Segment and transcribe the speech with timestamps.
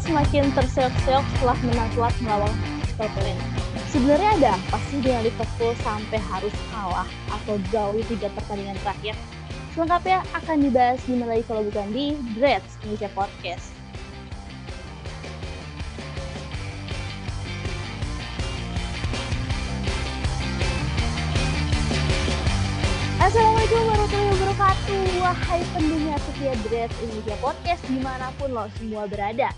[0.00, 2.54] semakin terseok-seok setelah menang telak melawan
[2.92, 3.40] Scotland.
[3.88, 7.56] Sebenarnya ada apa sih dengan Liverpool sampai harus kalah atau
[7.96, 9.16] di tiga pertandingan terakhir?
[9.72, 13.76] Selengkapnya akan dibahas di mana kalau bukan di Dreads Indonesia Podcast.
[23.16, 29.50] Assalamualaikum warahmatullahi wabarakatuh Wahai pendengar setia Dreads Indonesia Podcast di mana pun lo semua berada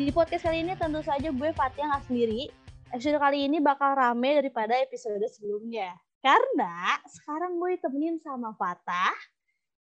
[0.00, 2.48] Di podcast kali ini tentu saja gue Fatia nggak sendiri
[2.88, 5.92] Episode kali ini bakal rame daripada episode sebelumnya
[6.24, 9.12] Karena sekarang gue ditemenin sama Fatah,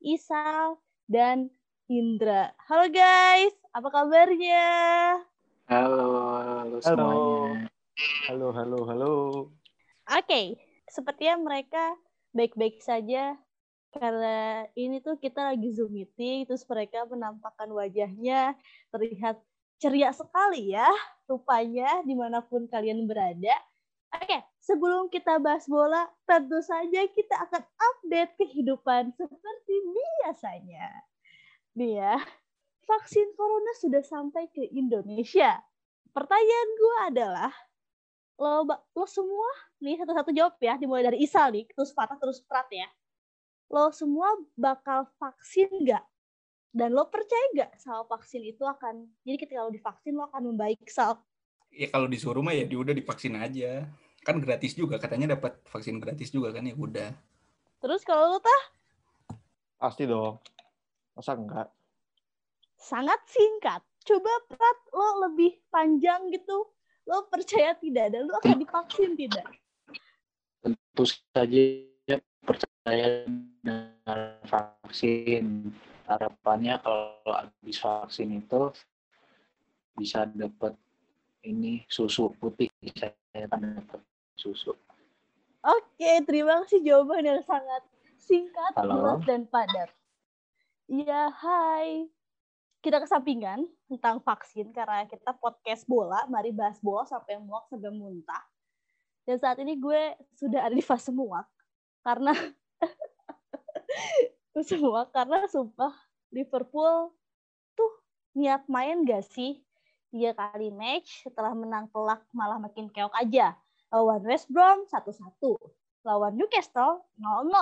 [0.03, 1.55] Isal, dan
[1.87, 4.67] Indra Halo guys, apa kabarnya?
[5.71, 6.11] Halo,
[6.67, 7.71] halo semuanya.
[8.27, 9.15] Halo, halo, halo.
[10.11, 10.47] Oke, okay.
[10.91, 11.95] sepertinya mereka
[12.35, 13.39] baik-baik saja
[13.95, 18.59] karena ini tuh kita lagi zoom meeting terus mereka menampakkan wajahnya
[18.91, 19.39] terlihat
[19.79, 20.89] ceria sekali ya
[21.31, 23.55] rupanya di mana pun kalian berada.
[24.09, 30.89] Oke, sebelum kita bahas bola, tentu saja kita akan update kehidupan seperti biasanya.
[31.77, 32.17] Nih ya,
[32.89, 35.61] vaksin corona sudah sampai ke Indonesia.
[36.17, 37.53] Pertanyaan gue adalah,
[38.39, 39.51] lo lo semua
[39.83, 42.87] nih satu-satu jawab ya dimulai dari Isal nih terus patah terus Prat ya
[43.69, 46.07] lo semua bakal vaksin nggak
[46.73, 50.85] dan lo percaya nggak sama vaksin itu akan jadi ketika lo divaksin lo akan membaik
[50.89, 51.17] Sal?
[51.73, 53.89] Ya kalau disuruh mah ya udah divaksin aja.
[54.25, 57.11] Kan gratis juga katanya dapat vaksin gratis juga kan ya udah.
[57.81, 58.63] Terus kalau lo tah?
[59.79, 60.43] Pasti dong.
[61.17, 61.69] Masa enggak?
[62.77, 63.81] Sangat singkat.
[64.05, 66.69] Coba Prat lo lebih panjang gitu.
[67.09, 68.13] Lo percaya tidak?
[68.13, 69.49] Dan lo akan divaksin tidak?
[70.61, 71.63] Tentu saja
[72.45, 75.73] percaya dengan vaksin.
[76.09, 78.73] Harapannya kalau habis vaksin itu
[79.93, 80.73] bisa dapat
[81.45, 83.13] ini susu putih saya
[83.45, 84.01] akan dapat
[84.41, 84.73] susu.
[85.61, 87.83] Oke, terima kasih jawaban yang sangat
[88.17, 89.91] singkat, jelas dan padat.
[90.89, 92.09] Iya, hai
[92.81, 98.45] kita kesampingan tentang vaksin karena kita podcast bola, mari bahas bola sampai muak sampai muntah.
[99.29, 101.45] Dan saat ini gue sudah ada di fase muak
[102.01, 102.33] karena
[104.71, 105.95] semua karena sumpah
[106.35, 107.15] Liverpool
[107.79, 107.93] tuh
[108.35, 109.63] niat main gak sih
[110.09, 113.55] tiga kali match setelah menang telak malah makin keok aja
[113.93, 115.21] lawan West Brom 1-1
[116.05, 117.53] lawan Newcastle 0-0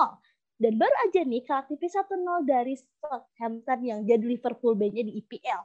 [0.57, 2.17] dan baru aja nih kalah tipis 1-0
[2.49, 5.61] dari Southampton yang jadi Liverpool B-nya di IPL.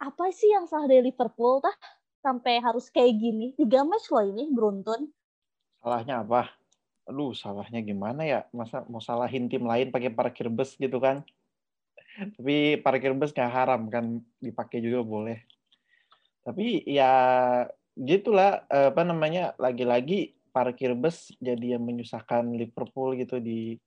[0.00, 1.76] Apa sih yang salah dari Liverpool tah?
[2.24, 3.52] Sampai harus kayak gini.
[3.60, 5.12] Tiga match loh ini beruntun.
[5.84, 6.48] Salahnya apa?
[7.06, 8.40] Aduh, salahnya gimana ya?
[8.50, 11.22] Masa mau salahin tim lain pakai parkir bus gitu kan?
[12.34, 15.38] Tapi parkir bus nggak haram kan dipakai juga boleh.
[16.42, 17.12] Tapi ya
[17.94, 23.78] gitulah apa namanya lagi-lagi parkir bus jadi yang menyusahkan Liverpool gitu di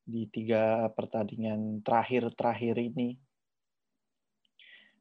[0.00, 3.20] di tiga pertandingan terakhir-terakhir ini.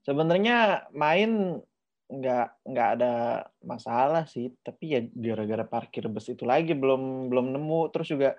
[0.03, 1.61] Sebenarnya main
[2.09, 3.13] nggak nggak ada
[3.61, 8.33] masalah sih, tapi ya gara-gara parkir bus itu lagi belum belum nemu, terus juga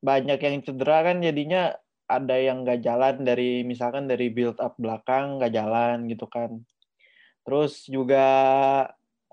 [0.00, 1.74] banyak yang cedera kan jadinya
[2.06, 6.62] ada yang nggak jalan dari misalkan dari build up belakang nggak jalan gitu kan.
[7.46, 8.26] Terus juga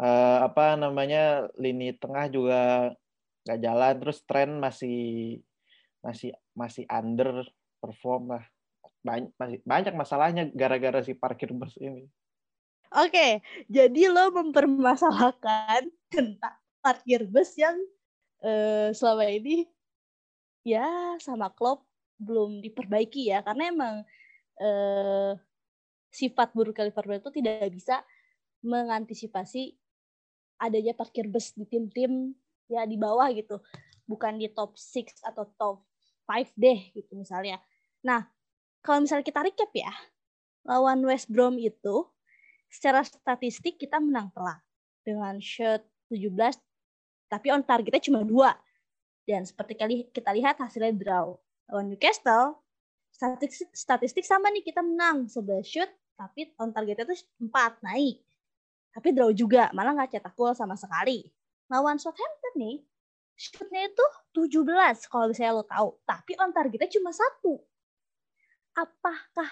[0.02, 2.62] eh, apa namanya lini tengah juga
[3.46, 5.00] nggak jalan, terus tren masih
[6.02, 7.46] masih masih under
[7.82, 8.46] perform lah
[9.06, 12.10] banyak masih banyak masalahnya gara-gara si parkir bus ini.
[12.94, 17.76] Oke, jadi lo mempermasalahkan tentang parkir bus yang
[18.44, 19.68] uh, selama ini
[20.64, 21.84] ya sama klub
[22.16, 23.96] belum diperbaiki ya karena emang
[24.64, 25.36] uh,
[26.12, 28.02] sifat buruk Liverpool itu tidak bisa
[28.64, 29.76] mengantisipasi
[30.58, 32.34] adanya parkir bus di tim-tim
[32.72, 33.62] ya di bawah gitu
[34.08, 35.78] bukan di top 6 atau top
[36.26, 37.60] 5 deh gitu misalnya.
[38.04, 38.28] Nah,
[38.84, 39.92] kalau misalnya kita recap ya,
[40.64, 42.08] lawan West Brom itu
[42.68, 44.60] secara statistik kita menang telak
[45.04, 46.56] dengan shot 17
[47.28, 48.56] tapi on targetnya cuma dua
[49.28, 51.36] dan seperti kali kita lihat hasilnya draw
[51.68, 52.64] lawan Newcastle
[53.12, 58.24] statistik statistik sama nih kita menang 11 shoot tapi on targetnya itu 4 naik
[58.96, 61.28] tapi draw juga malah nggak cetak gol sama sekali
[61.68, 62.78] lawan Southampton nih
[63.38, 64.66] shootnya itu 17
[65.14, 65.90] kalau misalnya lo tahu.
[66.04, 67.62] Tapi on targetnya cuma satu.
[68.74, 69.50] Apakah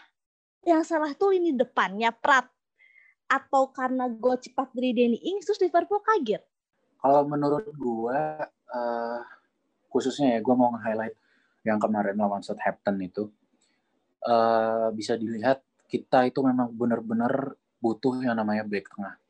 [0.65, 2.49] yang salah tuh ini depannya Prat?
[3.25, 6.43] Atau karena gue cepat dari Danny Ings terus Liverpool kaget?
[7.01, 8.19] Kalau menurut gue,
[8.73, 9.21] uh,
[9.89, 11.15] khususnya ya gue mau nge-highlight
[11.65, 13.29] yang kemarin lawan Southampton itu.
[14.25, 19.21] Uh, bisa dilihat kita itu memang benar-benar butuh yang namanya back tengah.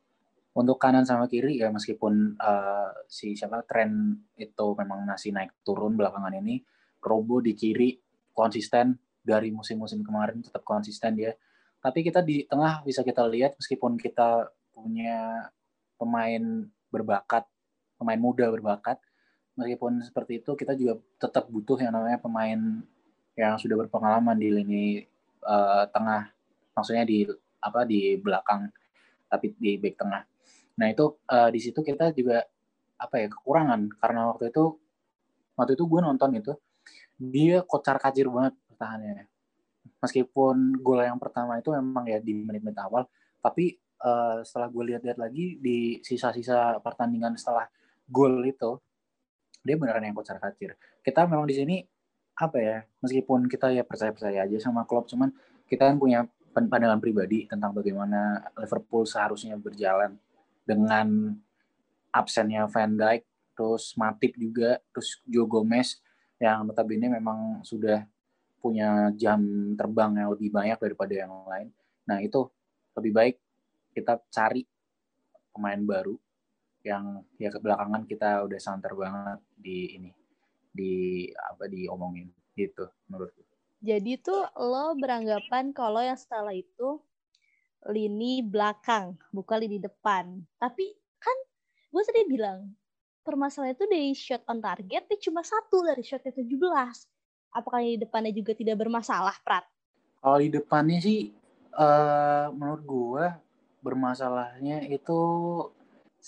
[0.55, 5.99] Untuk kanan sama kiri ya meskipun uh, si siapa tren itu memang masih naik turun
[5.99, 6.63] belakangan ini,
[7.03, 7.99] Robo di kiri
[8.31, 11.35] konsisten dari musim-musim kemarin tetap konsisten dia.
[11.85, 15.53] Tapi kita di tengah bisa kita lihat meskipun kita punya
[16.01, 17.45] pemain berbakat,
[18.01, 18.97] pemain muda berbakat,
[19.53, 22.81] meskipun seperti itu kita juga tetap butuh yang namanya pemain
[23.37, 24.85] yang sudah berpengalaman di lini
[25.45, 26.33] uh, tengah,
[26.73, 27.29] maksudnya di
[27.61, 28.65] apa di belakang
[29.29, 30.25] tapi di back tengah.
[30.81, 32.41] Nah itu uh, di situ kita juga
[32.97, 34.73] apa ya kekurangan karena waktu itu
[35.53, 36.57] waktu itu gue nonton itu
[37.21, 39.34] dia kocar kacir banget pertahanannya.
[40.01, 43.09] Meskipun gol yang pertama itu memang ya di menit-menit awal,
[43.41, 47.65] tapi uh, setelah gue lihat-lihat lagi di sisa-sisa pertandingan setelah
[48.05, 48.77] gol itu
[49.65, 50.77] dia beneran yang kocar kacir.
[51.01, 51.75] Kita memang di sini
[52.37, 55.31] apa ya, meskipun kita ya percaya-percaya aja sama klub, cuman
[55.65, 60.15] kita kan punya pandangan pribadi tentang bagaimana Liverpool seharusnya berjalan
[60.63, 61.35] dengan
[62.13, 63.23] absennya Van Dijk,
[63.55, 65.99] terus Matip juga, terus Joe Gomez
[66.39, 68.03] yang notabene memang sudah
[68.65, 69.45] punya jam
[69.77, 71.69] terbang yang lebih banyak daripada yang lain.
[72.09, 72.49] Nah itu
[72.97, 73.35] lebih baik
[73.93, 74.65] kita cari
[75.53, 76.17] pemain baru
[76.81, 80.11] yang ya kebelakangan kita udah santer banget di ini
[80.73, 83.45] di apa diomongin gitu menurutku.
[83.85, 86.97] Jadi tuh lo beranggapan kalau yang salah itu
[87.85, 90.41] lini belakang, bukan lini depan.
[90.57, 90.89] Tapi
[91.21, 91.37] kan
[91.93, 92.73] gue tadi bilang
[93.21, 97.14] permasalahan itu dari shot on target itu cuma satu dari shotnya 17.
[97.55, 99.63] Apakah di depannya juga tidak bermasalah, Prat?
[100.19, 101.31] Kalau di depannya sih
[101.71, 103.25] uh, menurut gue
[103.79, 105.19] bermasalahnya itu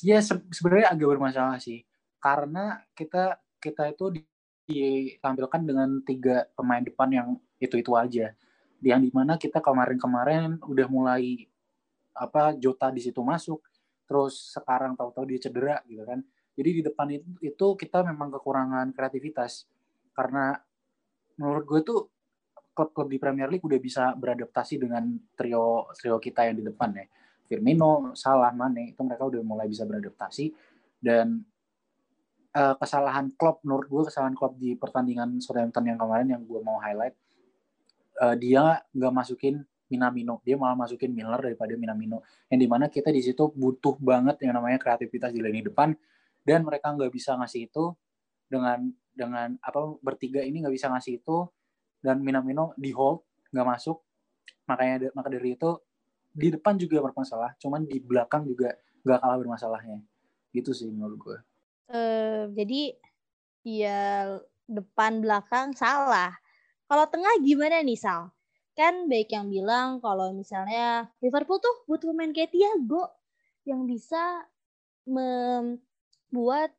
[0.05, 1.83] ya sebenarnya agak bermasalah sih.
[2.23, 4.23] Karena kita kita itu
[4.71, 7.27] ditampilkan dengan tiga pemain depan yang
[7.59, 8.31] itu itu aja.
[8.79, 11.43] Yang di mana kita kemarin-kemarin udah mulai
[12.15, 13.61] apa Jota di situ masuk
[14.07, 16.23] terus sekarang tahu-tahu dia cedera gitu kan.
[16.57, 19.67] Jadi di depan itu, itu kita memang kekurangan kreativitas.
[20.15, 20.57] Karena
[21.37, 21.99] menurut gue tuh
[22.77, 27.05] klub-klub di Premier League udah bisa beradaptasi dengan trio trio kita yang di depan ya.
[27.47, 30.51] Firmino, Salah, Mane itu mereka udah mulai bisa beradaptasi.
[30.99, 31.41] Dan
[32.53, 36.77] uh, kesalahan Klopp menurut gue kesalahan Klopp di pertandingan Southampton yang kemarin yang gue mau
[36.77, 37.15] highlight
[38.21, 40.43] uh, dia nggak masukin Minamino.
[40.43, 42.19] Dia malah masukin Miller daripada Minamino.
[42.51, 45.95] Yang di mana kita di situ butuh banget yang namanya kreativitas di lini depan.
[46.43, 47.95] Dan mereka nggak bisa ngasih itu
[48.51, 51.49] dengan dengan apa bertiga ini nggak bisa ngasih itu
[52.05, 54.05] dan Minamino di hold nggak masuk
[54.69, 55.81] makanya maka dari itu
[56.37, 60.05] di depan juga bermasalah, cuman di belakang juga nggak kalah bermasalahnya.
[60.53, 61.37] Gitu sih menurut gue.
[61.89, 62.93] Uh, jadi
[63.65, 64.37] ya
[64.69, 66.37] depan belakang salah.
[66.85, 68.29] Kalau tengah gimana nih Sal?
[68.77, 73.09] Kan baik yang bilang kalau misalnya Liverpool tuh butuh pemain kayak Thiago
[73.65, 74.45] yang bisa
[75.09, 76.76] membuat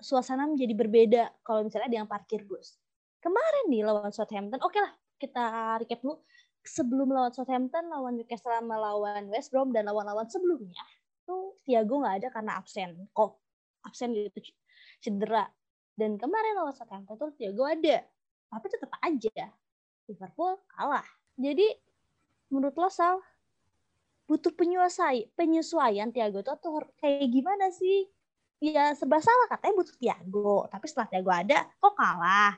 [0.00, 2.78] suasana menjadi berbeda kalau misalnya ada yang parkir bus.
[3.22, 5.44] Kemarin nih lawan Southampton, oke okay lah kita
[5.80, 6.20] recap dulu
[6.64, 10.82] sebelum lawan Southampton, lawan Newcastle, melawan West Brom dan lawan-lawan sebelumnya
[11.24, 13.40] tuh Thiago nggak ada karena absen, kok
[13.84, 14.52] absen gitu
[15.00, 15.48] cedera.
[15.94, 18.04] Dan kemarin lawan Southampton tuh Thiago ada,
[18.52, 19.44] tapi tetap aja
[20.04, 21.06] Liverpool kalah.
[21.40, 21.66] Jadi
[22.52, 23.18] menurut lo Sal,
[24.28, 28.08] butuh penyesuaian, penyesuaian Thiago tuh atau kayak gimana sih?
[28.62, 32.56] Ya serba salah katanya butuh Thiago, tapi setelah Thiago ada kok kalah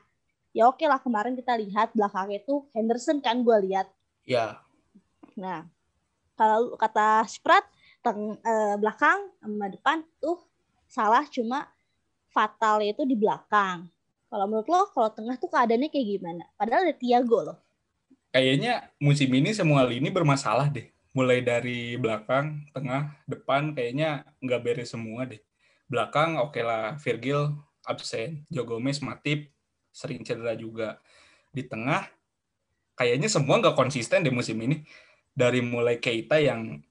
[0.55, 3.85] ya oke lah kemarin kita lihat belakangnya itu Henderson kan gue lihat
[4.27, 4.59] Ya.
[5.39, 5.63] Nah,
[6.35, 7.63] kalau kata Sprat
[8.03, 10.35] teng eh, belakang sama depan tuh
[10.83, 11.71] salah cuma
[12.27, 13.87] fatal itu di belakang.
[14.27, 16.43] Kalau menurut lo, kalau tengah tuh keadaannya kayak gimana?
[16.59, 17.57] Padahal ada Tiago loh.
[18.35, 20.91] Kayaknya musim ini semua lini bermasalah deh.
[21.15, 25.39] Mulai dari belakang, tengah, depan kayaknya nggak beres semua deh.
[25.87, 27.55] Belakang oke okay lah, Virgil
[27.87, 29.47] absen, Joe Gomez, Matip.
[29.95, 30.99] Sering cedera juga.
[31.49, 32.05] Di tengah
[32.93, 34.83] kayaknya semua nggak konsisten di musim ini.
[35.31, 36.81] Dari mulai Keita yang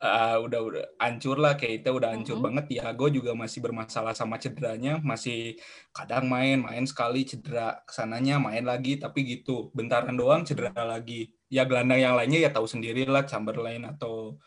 [0.00, 2.46] uh, udah udah hancur lah Keita udah hancur mm -hmm.
[2.48, 2.64] banget.
[2.72, 4.98] Tiago juga masih bermasalah sama cederanya.
[4.98, 5.60] Masih
[5.94, 8.98] kadang main main sekali cedera ke sananya main lagi.
[8.98, 11.30] Tapi gitu bentaran doang cedera lagi.
[11.52, 14.40] Ya gelandang yang lainnya ya tahu sendiri lah Chamberlain atau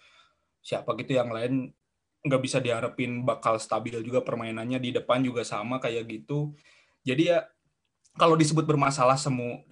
[0.61, 1.73] siapa gitu yang lain
[2.21, 6.53] nggak bisa diharapin bakal stabil juga permainannya di depan juga sama kayak gitu
[7.01, 7.39] jadi ya
[8.15, 9.63] kalau disebut bermasalah semua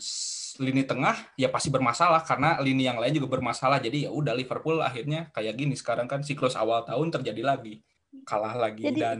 [0.59, 3.79] lini tengah ya pasti bermasalah karena lini yang lain juga bermasalah.
[3.79, 7.79] Jadi ya udah Liverpool akhirnya kayak gini sekarang kan siklus awal tahun terjadi lagi.
[8.27, 8.99] Kalah lagi Jadi...
[8.99, 9.19] dan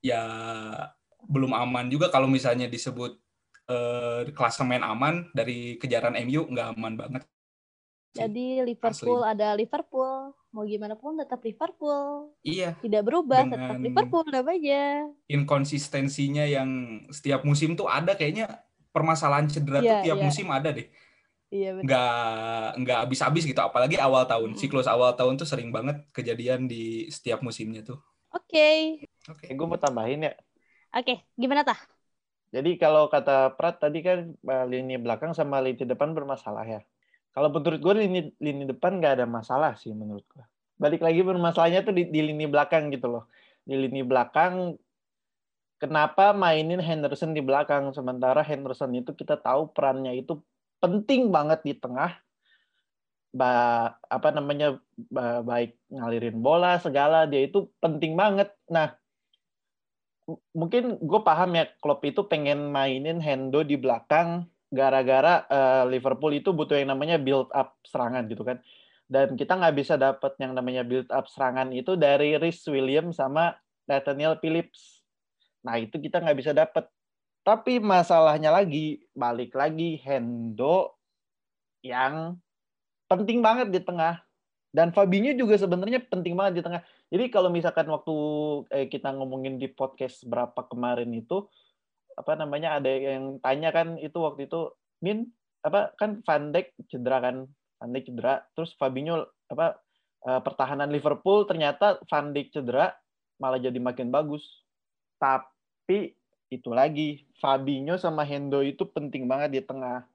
[0.00, 0.24] ya
[1.24, 3.16] belum aman juga kalau misalnya disebut
[3.68, 7.22] eh, klasemen aman dari kejaran MU nggak aman banget.
[8.14, 9.32] Jadi Liverpool Asli.
[9.34, 12.30] ada Liverpool, mau gimana pun tetap Liverpool.
[12.46, 12.78] Iya.
[12.78, 15.10] Tidak berubah, Dengan- tetap Liverpool namanya.
[15.26, 18.62] Inkonsistensinya yang setiap musim tuh ada kayaknya
[18.94, 20.26] permasalahan cedera tuh Iya, tiap iya.
[20.30, 20.86] musim ada deh.
[21.50, 21.84] Iya betul.
[21.90, 23.58] Nggak nggak habis-habis gitu.
[23.58, 24.54] Apalagi awal tahun.
[24.54, 27.98] Siklus awal tahun tuh sering banget kejadian di setiap musimnya tuh.
[28.30, 29.02] Oke.
[29.26, 29.50] Oke.
[29.50, 30.32] gue mau tambahin ya.
[30.94, 31.78] Oke, gimana tah?
[32.54, 36.80] Jadi kalau kata Prat tadi kan eh, lini belakang sama lini depan bermasalah ya.
[37.34, 40.44] Kalau menurut gue lini lini depan nggak ada masalah sih menurut gue.
[40.78, 43.26] Balik lagi bermasalahnya tuh di, di lini belakang gitu loh.
[43.66, 44.78] Di lini belakang
[45.82, 50.38] kenapa mainin Henderson di belakang sementara Henderson itu kita tahu perannya itu
[50.78, 52.14] penting banget di tengah.
[53.34, 53.50] Ba,
[54.06, 54.78] apa namanya
[55.10, 58.54] ba- baik ngalirin bola segala dia itu penting banget.
[58.70, 58.94] Nah,
[60.54, 66.50] mungkin gue paham ya Klopp itu pengen mainin Hendo di belakang gara-gara eh, Liverpool itu
[66.50, 68.58] butuh yang namanya build up serangan gitu kan.
[69.06, 73.54] Dan kita nggak bisa dapat yang namanya build up serangan itu dari Rhys Williams sama
[73.86, 75.06] Nathaniel Phillips.
[75.64, 76.88] Nah itu kita nggak bisa dapat
[77.44, 80.96] tapi masalahnya lagi balik lagi Hendo
[81.84, 82.40] yang
[83.04, 84.24] penting banget di tengah.
[84.74, 86.82] Dan Fabinho juga sebenarnya penting banget di tengah.
[87.12, 88.16] Jadi kalau misalkan waktu
[88.74, 91.46] eh, kita ngomongin di podcast berapa kemarin itu
[92.14, 94.70] apa namanya ada yang tanya kan itu waktu itu
[95.02, 95.28] Min
[95.64, 97.44] apa kan Van Dijk cedera kan?
[97.80, 99.76] Van Dijk cedera terus Fabinho apa
[100.24, 102.94] eh, pertahanan Liverpool ternyata Van Dijk cedera
[103.38, 104.44] malah jadi makin bagus.
[105.18, 106.14] Tapi
[106.52, 110.06] itu lagi Fabinho sama Hendo itu penting banget di tengah.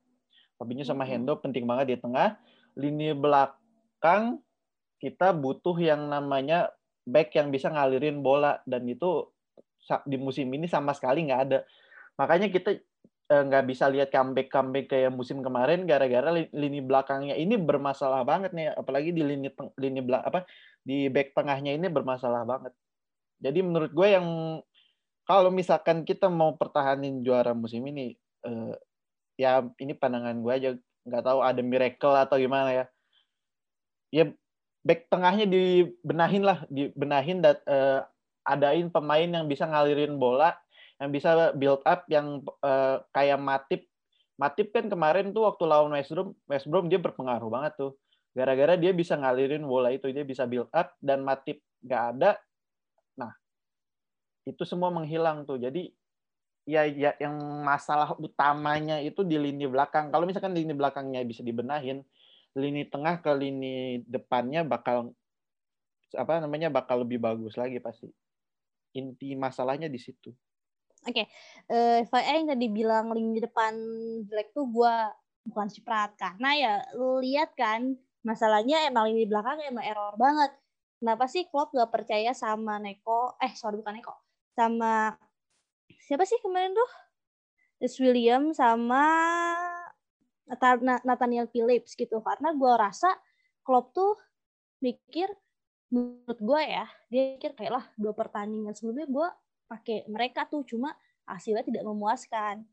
[0.59, 1.07] Fabinho sama.
[1.07, 2.35] Hendo penting banget di tengah.
[2.75, 4.39] Lini belakang
[4.99, 6.71] kita butuh yang namanya
[7.07, 8.59] back yang bisa ngalirin bola.
[8.63, 9.29] Dan itu
[10.05, 11.59] di musim ini sama sekali nggak ada.
[12.19, 12.75] Makanya kita
[13.31, 18.27] eh, nggak bisa lihat comeback comeback kayak musim kemarin gara-gara li- lini belakangnya ini bermasalah
[18.27, 19.47] banget nih, apalagi di lini
[19.79, 20.43] lini belak apa
[20.83, 22.75] di back tengahnya ini bermasalah banget.
[23.39, 24.27] Jadi menurut gue yang
[25.23, 28.73] kalau misalkan kita mau pertahanin juara musim ini, eh,
[29.39, 30.69] ya ini pandangan gue aja
[31.07, 32.85] nggak tahu ada miracle atau gimana ya.
[34.11, 34.23] Ya
[34.83, 38.01] back tengahnya dibenahin lah, dibenahin dan eh,
[38.43, 40.57] adain pemain yang bisa ngalirin bola,
[40.99, 43.81] yang bisa build up, yang eh, kayak Matip.
[44.39, 47.91] Matip kan kemarin tuh waktu lawan West Brom, West Brom dia berpengaruh banget tuh.
[48.35, 52.39] Gara-gara dia bisa ngalirin bola itu, dia bisa build up dan Matip nggak ada.
[53.15, 53.31] Nah,
[54.43, 55.59] itu semua menghilang tuh.
[55.59, 55.91] Jadi
[56.67, 60.11] ya, ya yang masalah utamanya itu di lini belakang.
[60.11, 62.03] Kalau misalkan lini belakangnya bisa dibenahin,
[62.55, 65.15] lini tengah ke lini depannya bakal
[66.13, 68.09] apa namanya bakal lebih bagus lagi pasti.
[68.97, 70.33] Inti masalahnya di situ.
[71.07, 73.73] Eh FIA yang tadi bilang lini depan
[74.27, 75.13] jelek tuh gua
[75.47, 80.51] bukan si Prat karena ya lu lihat kan masalahnya emang lini belakang emang error banget.
[80.99, 83.39] Kenapa sih Klopp gak percaya sama Neko?
[83.39, 84.15] Eh sorry bukan Neko,
[84.51, 85.15] sama
[86.03, 86.91] siapa sih kemarin tuh?
[87.79, 89.07] Rhys William sama
[90.51, 93.15] Nathan- Nathaniel Phillips gitu karena gua rasa
[93.63, 94.19] Klopp tuh
[94.83, 95.31] mikir
[95.89, 99.27] menurut gue ya dia mikir kayak lah dua pertandingan sebelumnya gue
[99.69, 100.97] pakai mereka tuh cuma
[101.29, 102.65] hasilnya tidak memuaskan.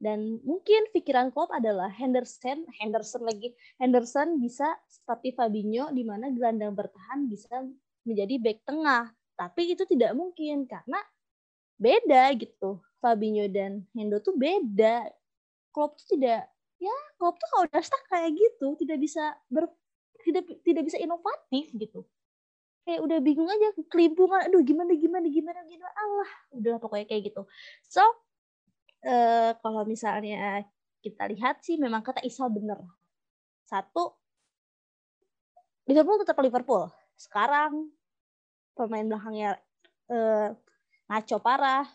[0.00, 6.72] Dan mungkin pikiran Klopp adalah Henderson Henderson lagi Henderson bisa seperti Fabinho di mana gelandang
[6.72, 7.62] bertahan bisa
[8.02, 9.12] menjadi back tengah.
[9.36, 10.98] Tapi itu tidak mungkin karena
[11.78, 12.80] beda gitu.
[13.00, 15.08] Fabinho dan Hendo tuh beda.
[15.70, 19.68] Klopp tuh tidak ya Klopp tuh kalau udah stuck kayak gitu tidak bisa ber
[20.24, 22.08] tidak tidak bisa inovatif gitu
[22.90, 25.92] kayak udah bingung aja kelimpungan aduh gimana gimana gimana gimana?
[25.94, 26.30] Allah.
[26.58, 27.46] Udah pokoknya kayak gitu.
[27.86, 28.02] So
[29.06, 30.66] eh, kalau misalnya
[30.98, 32.82] kita lihat sih memang kata Isa bener.
[33.62, 34.18] Satu
[35.86, 36.90] Liverpool tetap Liverpool.
[37.14, 37.94] Sekarang
[38.74, 39.54] pemain belakangnya
[40.10, 40.50] eh,
[41.06, 41.86] ngaco parah.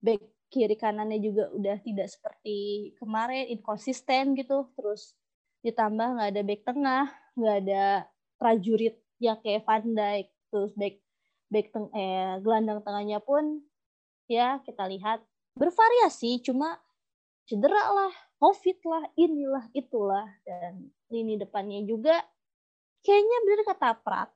[0.00, 4.70] Back kiri kanannya juga udah tidak seperti kemarin inkonsisten gitu.
[4.78, 5.18] Terus
[5.66, 7.04] ditambah nggak ada back tengah
[7.36, 7.84] nggak ada
[8.40, 10.96] prajurit ya kayak Van Dijk terus back
[11.52, 13.60] back teng eh, gelandang tengahnya pun
[14.26, 15.20] ya kita lihat
[15.54, 16.80] bervariasi cuma
[17.44, 22.16] cedera lah covid lah inilah itulah dan lini depannya juga
[23.04, 24.30] kayaknya bener kata Prat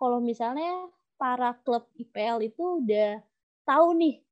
[0.00, 0.88] kalau misalnya
[1.20, 3.20] para klub IPL itu udah
[3.68, 4.22] tahu nih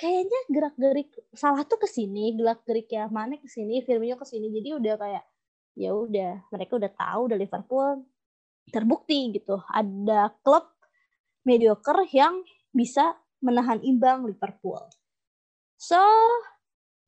[0.00, 4.24] kayaknya gerak gerik salah tuh ke sini gerak gerik ya mana ke sini Firmino ke
[4.24, 5.24] sini jadi udah kayak
[5.76, 8.04] ya udah mereka udah tahu udah Liverpool
[8.68, 10.68] terbukti gitu ada klub
[11.48, 14.84] mediocre yang bisa menahan imbang Liverpool.
[15.80, 15.98] So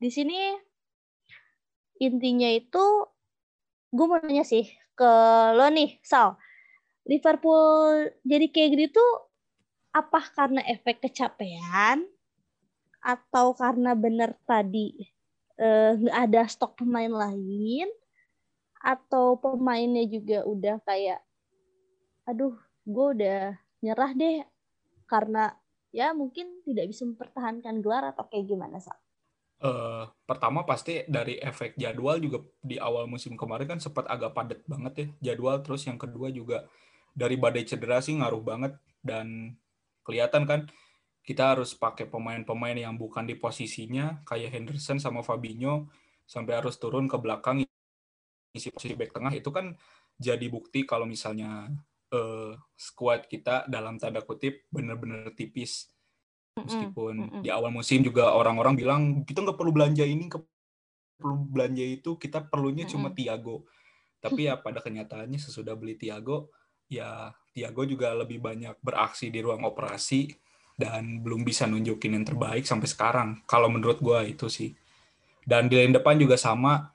[0.01, 0.57] di sini
[2.01, 2.85] intinya itu
[3.93, 4.67] gue mau nanya sih
[4.97, 5.13] ke
[5.55, 6.35] lo nih Sal
[7.07, 9.13] Liverpool jadi kayak gini tuh
[9.93, 12.09] apa karena efek kecapean
[13.05, 15.05] atau karena benar tadi
[15.61, 17.87] eh, nggak uh, ada stok pemain lain
[18.83, 21.21] atau pemainnya juga udah kayak
[22.29, 22.55] aduh
[22.87, 24.47] gue udah nyerah deh.
[25.07, 25.53] Karena
[25.93, 28.95] ya mungkin tidak bisa mempertahankan gelar atau kayak gimana sih?
[29.63, 34.61] Uh, pertama pasti dari efek jadwal juga di awal musim kemarin kan sempat agak padat
[34.67, 35.63] banget ya jadwal.
[35.63, 36.67] Terus yang kedua juga
[37.15, 38.73] dari badai cedera sih ngaruh banget.
[39.03, 39.55] Dan
[40.03, 40.61] kelihatan kan
[41.23, 45.87] kita harus pakai pemain-pemain yang bukan di posisinya kayak Henderson sama Fabinho
[46.27, 47.63] sampai harus turun ke belakang
[48.51, 49.31] isi posisi back tengah.
[49.31, 49.79] Itu kan
[50.19, 51.71] jadi bukti kalau misalnya
[52.13, 55.91] uh, squad kita dalam tanda kutip benar-benar tipis
[56.53, 57.43] meskipun mm -mm.
[57.43, 60.45] di awal musim juga orang-orang bilang kita nggak perlu belanja ini nggak
[61.17, 62.95] perlu belanja itu kita perlunya mm -mm.
[63.01, 63.65] cuma Tiago
[64.23, 66.53] tapi ya pada kenyataannya sesudah beli Tiago
[66.87, 70.31] ya Tiago juga lebih banyak beraksi di ruang operasi
[70.77, 74.71] dan belum bisa nunjukin yang terbaik sampai sekarang kalau menurut gue itu sih
[75.43, 76.93] dan di lain depan juga sama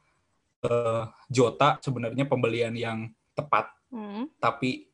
[0.64, 4.40] uh, Jota sebenarnya pembelian yang tepat mm.
[4.40, 4.87] tapi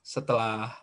[0.00, 0.74] setelah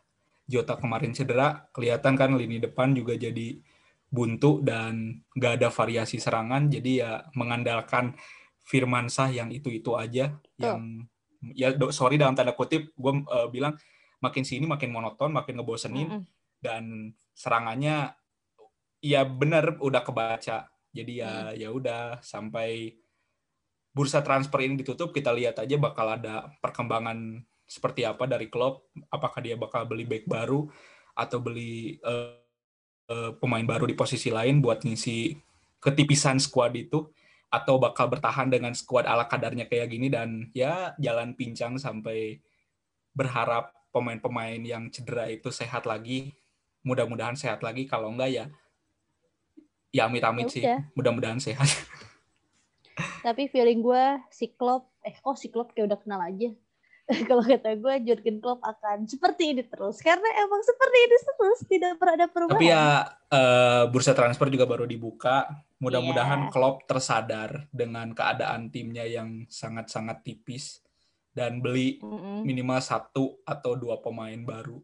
[0.47, 3.59] Jota kemarin cedera, kelihatan kan lini depan juga jadi
[4.07, 8.15] buntu dan nggak ada variasi serangan, jadi ya mengandalkan
[8.63, 10.59] Firman Sah yang itu-itu aja, oh.
[10.59, 11.03] yang
[11.51, 13.75] ya sorry dalam tanda kutip gue uh, bilang
[14.23, 16.23] makin sini makin monoton, makin ngebosenin mm -hmm.
[16.63, 16.83] dan
[17.35, 18.15] serangannya
[19.03, 20.71] ya benar udah kebaca.
[20.95, 21.59] Jadi ya mm.
[21.59, 22.95] ya udah sampai
[23.91, 29.43] bursa transfer ini ditutup kita lihat aja bakal ada perkembangan seperti apa dari klub apakah
[29.43, 30.71] dia bakal beli back baru
[31.13, 32.39] atau beli uh,
[33.11, 35.35] uh, pemain baru di posisi lain buat ngisi
[35.83, 37.03] ketipisan squad itu
[37.47, 42.39] atau bakal bertahan dengan squad ala kadarnya kayak gini dan ya jalan pincang sampai
[43.11, 46.35] berharap pemain-pemain yang cedera itu sehat lagi
[46.87, 48.45] mudah-mudahan sehat lagi kalau enggak ya
[49.91, 50.63] ya amit-amit sih
[50.95, 51.67] mudah-mudahan sehat.
[52.97, 56.51] Tapi feeling gue si Klopp eh kok si Klopp kayak udah kenal aja
[57.29, 61.91] kalau kata gue Jurgen Klopp akan seperti ini terus karena emang seperti ini terus tidak
[61.95, 62.59] pernah ada perubahan.
[62.59, 65.47] Tapi ya uh, bursa transfer juga baru dibuka.
[65.79, 66.51] Mudah-mudahan yeah.
[66.51, 70.83] Klopp tersadar dengan keadaan timnya yang sangat-sangat tipis
[71.31, 74.83] dan beli mm minimal satu atau dua pemain baru.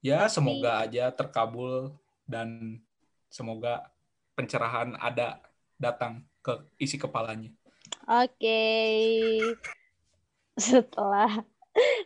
[0.00, 0.32] Ya Tapi...
[0.32, 1.92] semoga aja terkabul
[2.24, 2.80] dan
[3.28, 3.92] semoga
[4.32, 5.44] pencerahan ada
[5.76, 7.52] datang ke isi kepalanya.
[8.08, 8.32] Oke.
[8.40, 9.76] Okay
[10.58, 11.46] setelah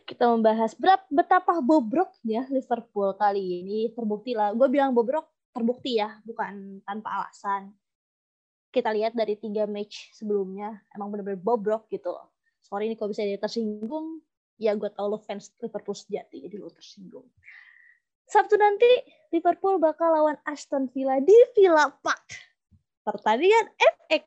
[0.05, 4.53] kita membahas berapa betapa bobroknya Liverpool kali ini terbukti lah.
[4.53, 7.73] Gue bilang bobrok terbukti ya, bukan tanpa alasan.
[8.73, 12.13] Kita lihat dari tiga match sebelumnya, emang benar-benar bobrok gitu.
[12.65, 14.21] Sorry nih kalau bisa dia tersinggung,
[14.57, 17.29] ya gue tau lo fans Liverpool sejati, jadi lo tersinggung.
[18.25, 18.89] Sabtu nanti
[19.29, 22.33] Liverpool bakal lawan Aston Villa di Villa Park.
[23.05, 24.19] Pertandingan FA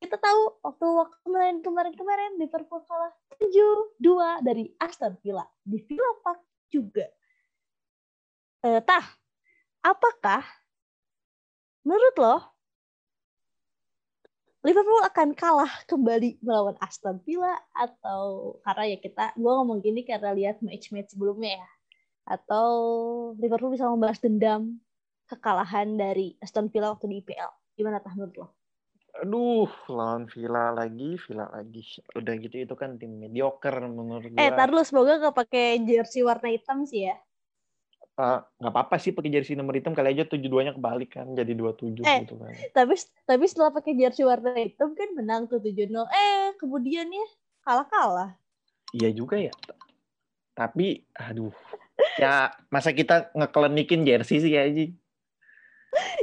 [0.00, 6.12] kita tahu waktu waktu kemarin kemarin kemarin Liverpool kalah 7-2 dari Aston Villa di Villa
[6.24, 6.40] Park
[6.72, 7.04] juga.
[8.64, 9.04] Eh, tah,
[9.84, 10.40] apakah
[11.84, 12.36] menurut lo
[14.60, 20.36] Liverpool akan kalah kembali melawan Aston Villa atau karena ya kita gue ngomong gini karena
[20.36, 21.68] lihat match-match sebelumnya ya
[22.28, 22.68] atau
[23.40, 24.76] Liverpool bisa membalas dendam
[25.28, 28.59] kekalahan dari Aston Villa waktu di IPL gimana tah menurut lo?
[29.20, 31.84] Aduh, lawan Villa lagi, Villa lagi.
[32.16, 34.40] Udah gitu itu kan tim mediocre menurut gue.
[34.40, 37.16] Eh, tar lu semoga gak pakai jersey warna hitam sih ya.
[38.20, 41.56] Uh, nggak apa-apa sih pakai jersey nomor hitam kali aja tujuh duanya kebalik kan jadi
[41.56, 42.52] dua tujuh eh, gitu kan.
[42.76, 42.92] Tapi
[43.24, 46.04] tapi setelah pakai jersey warna hitam kan menang tuh tujuh nol.
[46.12, 47.26] Eh kemudian ya
[47.64, 48.30] kalah kalah.
[48.92, 49.52] Iya juga ya.
[50.52, 51.54] Tapi aduh
[52.20, 54.68] ya masa kita ngeklenikin jersey sih ya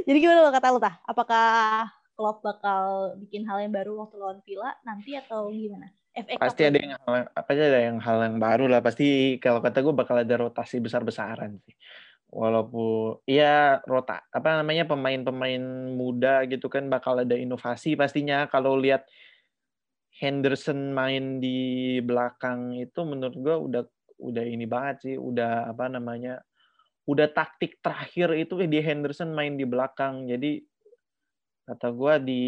[0.06, 1.02] Jadi gimana lo kata lo tah?
[1.02, 5.86] Apakah Klopp bakal bikin hal yang baru waktu lawan Villa nanti atau gimana?
[6.10, 8.82] FA pasti ada yang hal, apa aja ada yang hal yang baru lah.
[8.82, 11.78] Pasti kalau kata gue bakal ada rotasi besar besaran sih.
[12.34, 15.62] Walaupun ya rota apa namanya pemain-pemain
[15.94, 18.50] muda gitu kan bakal ada inovasi pastinya.
[18.50, 19.06] Kalau lihat
[20.18, 23.82] Henderson main di belakang itu menurut gue udah
[24.18, 25.14] udah ini banget sih.
[25.14, 26.42] Udah apa namanya
[27.06, 30.26] udah taktik terakhir itu di Henderson main di belakang.
[30.26, 30.66] Jadi
[31.68, 32.42] kata gue di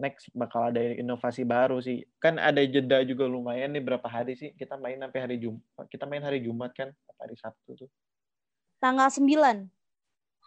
[0.00, 4.56] next bakal ada inovasi baru sih kan ada jeda juga lumayan nih berapa hari sih
[4.56, 6.88] kita main sampai hari Jumat kita main hari Jumat kan
[7.20, 7.90] hari Sabtu tuh
[8.80, 9.68] tanggal 9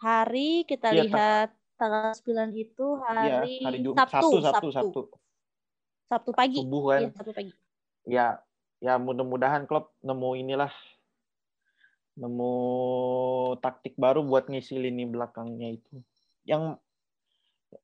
[0.02, 5.00] hari kita ya, lihat tanggal 9 itu hari, ya, hari Jum Sabtu, Sabtu, Sabtu, Sabtu,
[6.10, 6.30] Sabtu.
[6.34, 6.58] Pagi.
[6.58, 7.00] Subuh kan.
[7.06, 7.52] Ya, Sabtu pagi.
[8.08, 8.26] Ya,
[8.82, 10.72] ya mudah-mudahan Klopp nemu inilah
[12.18, 12.54] nemu
[13.62, 16.02] taktik baru buat ngisi lini belakangnya itu.
[16.42, 16.82] Yang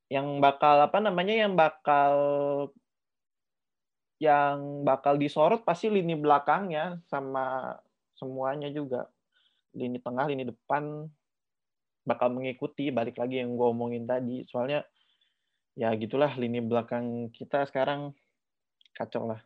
[0.09, 2.14] yang bakal apa namanya yang bakal
[4.23, 7.77] yang bakal disorot pasti lini belakangnya sama
[8.16, 9.11] semuanya juga.
[9.75, 11.05] Lini tengah, lini depan
[12.07, 14.47] bakal mengikuti balik lagi yang gue omongin tadi.
[14.47, 14.87] Soalnya
[15.75, 18.14] ya gitulah lini belakang kita sekarang
[18.94, 19.40] kacau lah.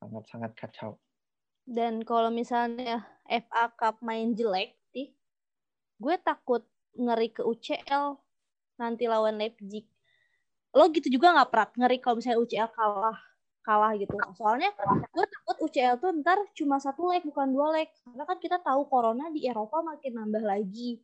[0.00, 0.96] Sangat-sangat kacau.
[1.64, 5.16] Dan kalau misalnya FA Cup main jelek, nih,
[5.96, 6.60] gue takut
[6.92, 8.23] ngeri ke UCL
[8.80, 9.86] nanti lawan Leipzig.
[10.74, 13.18] Lo gitu juga nggak pernah ngeri kalau misalnya UCL kalah
[13.64, 14.12] kalah gitu.
[14.36, 14.70] Soalnya
[15.10, 17.88] gue takut UCL tuh ntar cuma satu leg bukan dua leg.
[18.04, 21.00] Karena kan kita tahu corona di Eropa makin nambah lagi.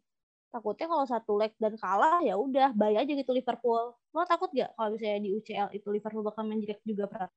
[0.51, 3.97] Takutnya kalau satu leg dan kalah ya udah bayar aja gitu Liverpool.
[4.13, 7.31] Lo takut gak kalau misalnya di UCL itu Liverpool bakal main jelek juga pernah?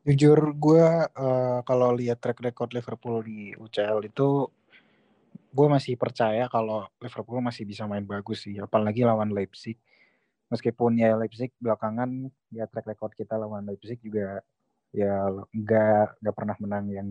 [0.00, 4.48] Jujur gue uh, kalau lihat track record Liverpool di UCL itu
[5.50, 9.76] gue masih percaya kalau Liverpool masih bisa main bagus sih, apalagi lawan Leipzig.
[10.50, 14.42] Meskipun ya Leipzig belakangan ya track record kita lawan Leipzig juga
[14.90, 17.08] ya nggak nggak pernah menang yang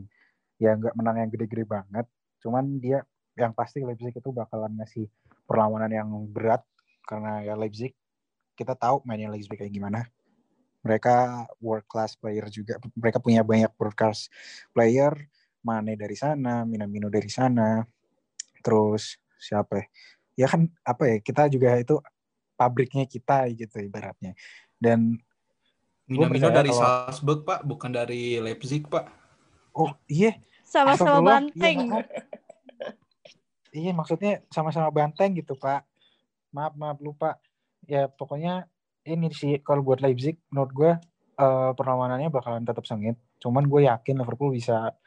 [0.60, 2.06] ya nggak menang yang gede-gede banget.
[2.44, 3.04] Cuman dia
[3.40, 5.08] yang pasti Leipzig itu bakalan ngasih
[5.48, 6.64] perlawanan yang berat
[7.08, 7.96] karena ya Leipzig
[8.60, 10.04] kita tahu mainnya Leipzig kayak gimana
[10.84, 14.28] mereka world class player juga mereka punya banyak world class
[14.72, 15.16] player
[15.60, 17.84] Mane dari sana Minamino dari sana
[18.62, 19.86] terus siapa ya?
[20.40, 22.00] Ya kan apa ya kita juga itu
[22.60, 24.36] pabriknya kita gitu ibaratnya.
[24.76, 25.20] Dan
[26.10, 29.06] Minamino dari kalau, Salzburg pak bukan dari Leipzig pak.
[29.78, 30.36] Oh iya.
[30.66, 31.94] Sama-sama banteng.
[31.94, 32.04] iya,
[33.72, 35.86] iya maksudnya sama-sama banteng gitu pak.
[36.50, 37.38] Maaf maaf lupa.
[37.86, 38.66] Ya pokoknya
[39.06, 40.92] ini sih kalau buat Leipzig menurut gue
[41.38, 43.16] uh, perlawanannya bakalan tetap sengit.
[43.38, 44.98] Cuman gue yakin Liverpool bisa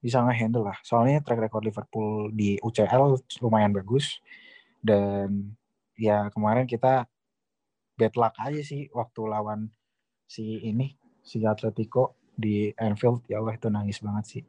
[0.00, 0.78] bisa ngehandle lah.
[0.80, 4.18] Soalnya track record Liverpool di UCL lumayan bagus.
[4.80, 5.52] Dan
[5.94, 7.04] ya kemarin kita
[8.00, 9.68] bad luck aja sih waktu lawan
[10.24, 13.28] si ini si Atletico di Anfield.
[13.28, 14.44] Ya Allah itu nangis banget sih.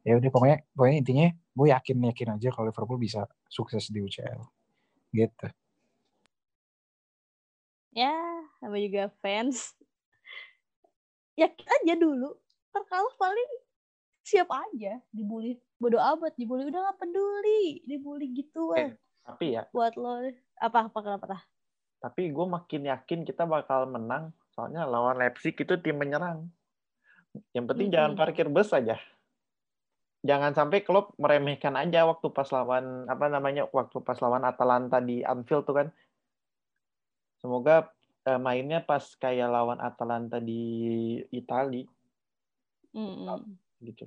[0.00, 4.40] Ya udah pokoknya pokoknya intinya gue yakin yakin aja kalau Liverpool bisa sukses di UCL
[5.12, 5.46] gitu.
[7.92, 8.16] Ya
[8.64, 9.76] sama juga fans.
[11.36, 12.32] Yakin aja dulu.
[12.72, 13.50] Terkalah paling
[14.24, 15.58] siap aja dibully.
[15.80, 16.68] Bodo amat dibully.
[16.68, 19.64] Udah gak peduli dibully gitu eh, tapi ya.
[19.72, 20.24] Buat lo
[20.60, 21.42] apa apa kenapa tah
[22.00, 26.48] tapi gue makin yakin kita bakal menang soalnya lawan Leipzig itu tim menyerang.
[27.52, 27.96] Yang penting -hmm.
[28.00, 28.96] jangan parkir bus aja.
[30.24, 35.20] Jangan sampai klub meremehkan aja waktu pas lawan apa namanya waktu pas lawan Atalanta di
[35.20, 35.88] Anfield tuh kan.
[37.40, 37.92] Semoga
[38.28, 40.64] uh, mainnya pas kayak lawan Atalanta di
[41.32, 41.84] Itali.
[42.96, 43.69] Mm -hmm.
[43.80, 44.04] Gitu.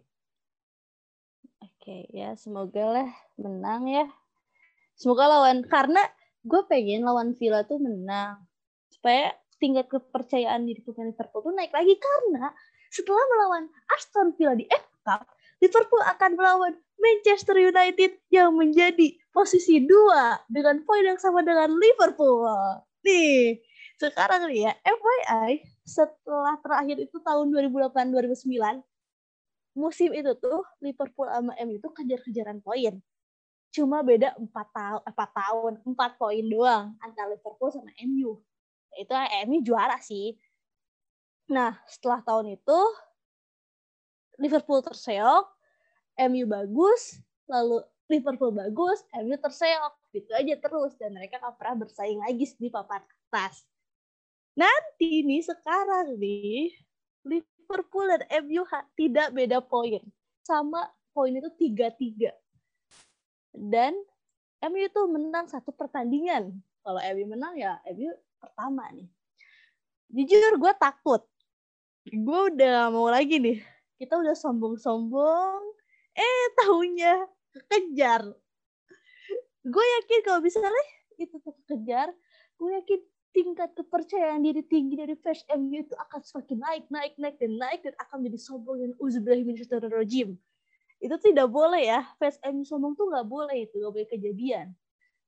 [1.59, 4.05] Oke ya semoga lah menang ya.
[4.95, 5.99] Semoga lawan karena
[6.45, 8.39] gue pengen lawan Villa tuh menang
[8.93, 12.53] supaya tingkat kepercayaan diri pemain Liverpool tuh naik lagi karena
[12.93, 13.63] setelah melawan
[13.97, 15.21] Aston Villa di FA Cup,
[15.59, 22.45] Liverpool akan melawan Manchester United yang menjadi posisi dua dengan poin yang sama dengan Liverpool.
[23.03, 23.59] Nih,
[23.99, 25.51] sekarang nih ya, FYI,
[25.83, 28.79] setelah terakhir itu tahun 2008-2009,
[29.73, 33.01] musim itu tuh Liverpool sama MU itu kejar-kejaran poin.
[33.73, 38.37] Cuma beda 4 tahun, 4 tahun, 4 poin doang antara Liverpool sama MU.
[38.93, 39.13] Itu
[39.49, 40.37] MU juara sih.
[41.49, 42.79] Nah, setelah tahun itu
[44.37, 45.49] Liverpool terseok,
[46.29, 47.17] MU bagus,
[47.49, 52.69] lalu Liverpool bagus, MU terseok gitu aja terus dan mereka gak pernah bersaing lagi di
[52.69, 53.65] papan atas.
[54.53, 56.69] Nanti nih sekarang nih
[57.63, 58.67] Liverpool dan MU
[58.99, 60.03] tidak beda poin.
[60.43, 62.35] Sama poin itu tiga-tiga.
[63.55, 63.95] Dan
[64.59, 66.51] MU itu menang satu pertandingan.
[66.83, 69.07] Kalau MU menang ya MU pertama nih.
[70.11, 71.23] Jujur gue takut.
[72.03, 73.63] Gue udah mau lagi nih.
[73.95, 75.63] Kita udah sombong-sombong.
[76.13, 77.31] Eh tahunya
[77.71, 78.27] kejar
[79.63, 81.37] gue yakin kalau misalnya itu
[81.69, 82.11] kejar
[82.59, 82.99] gue yakin
[83.33, 87.79] tingkat kepercayaan diri tinggi dari fans MU itu akan semakin naik, naik, naik, dan naik,
[87.81, 88.93] dan akan menjadi sombong dan
[89.89, 90.37] rojim.
[91.01, 94.77] Itu tidak boleh ya, fans MU sombong tuh nggak boleh itu, nggak boleh kejadian.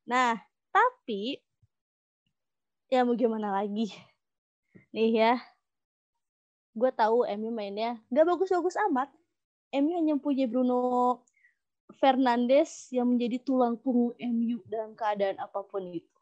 [0.05, 0.37] Nah,
[0.69, 1.41] tapi
[2.93, 3.89] ya mau gimana lagi?
[4.93, 5.33] Nih ya,
[6.77, 9.09] gue tahu MU mainnya nggak bagus-bagus amat.
[9.73, 11.19] MU hanya punya Bruno
[11.97, 16.14] Fernandes yang menjadi tulang punggung MU dalam keadaan apa pun itu.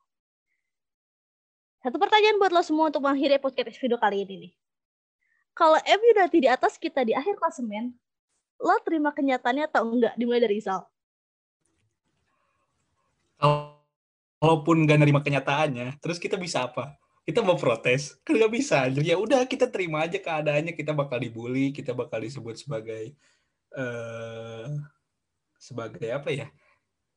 [1.84, 4.52] Satu pertanyaan buat lo semua untuk mengakhiri podcast video kali ini nih.
[5.52, 7.91] Kalau MU nanti di atas kita di akhir klasemen,
[8.63, 10.88] lo terima kenyataannya atau enggak dimulai dari Isal
[14.39, 16.96] Kalaupun nggak nerima kenyataannya, terus kita bisa apa?
[17.28, 18.88] Kita mau protes, kan nggak bisa.
[19.04, 20.72] Ya udah kita terima aja keadaannya.
[20.80, 23.12] Kita bakal dibully, kita bakal disebut sebagai
[23.76, 24.72] eh
[25.60, 26.48] sebagai apa ya?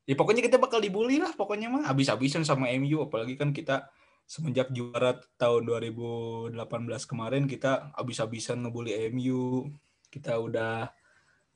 [0.07, 1.31] Ya pokoknya kita bakal dibully lah.
[1.39, 3.07] Pokoknya mah habis-habisan sama MU.
[3.07, 3.87] Apalagi kan kita
[4.27, 6.59] semenjak juara tahun 2018
[7.07, 9.71] kemarin kita habis-habisan ngebully MU.
[10.11, 10.91] Kita udah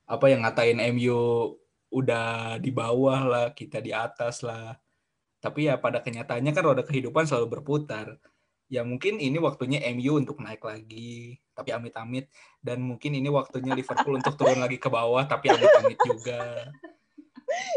[0.06, 1.54] apa yang ngatain MU
[1.90, 4.78] udah di bawah lah, kita di atas lah.
[5.42, 8.14] Tapi ya pada kenyataannya kan roda kehidupan selalu berputar.
[8.70, 12.30] Ya mungkin ini waktunya MU untuk naik lagi, tapi amit-amit.
[12.62, 16.70] Dan mungkin ini waktunya Liverpool untuk turun lagi ke bawah, tapi amit-amit juga.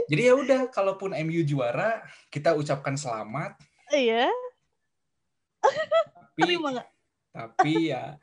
[0.05, 3.57] Jadi ya udah, kalaupun MU juara, kita ucapkan selamat.
[3.89, 4.29] iya
[6.33, 6.57] Tapi,
[7.33, 8.17] tapi ya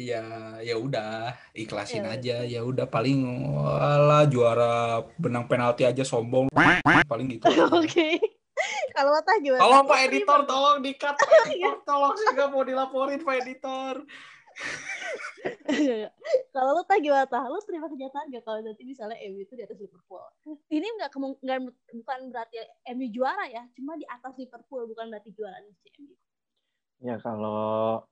[0.00, 0.22] ya
[0.64, 2.16] ya udah ikhlasin Ya.
[2.16, 2.36] aja.
[2.48, 3.20] Ya udah paling
[3.52, 6.48] wala juara benang penalti aja sombong.
[7.06, 7.44] Paling gitu.
[7.76, 8.16] Oke.
[8.92, 9.60] Kalau lo tah gimana?
[9.62, 13.94] Tolong Lo Pak terima Editor, tolong dikat Pak Editor, tolong nggak mau dilaporin Pak Editor.
[16.52, 19.64] kalau lo tah gimana tah lo terima kenyataan gak kalau nanti misalnya MU itu di
[19.64, 20.20] atas Liverpool?
[20.68, 21.10] Ini nggak
[21.96, 22.60] bukan berarti
[22.92, 26.12] MU juara ya cuma di atas Liverpool bukan berarti juara si MU
[27.00, 28.04] Ya kalau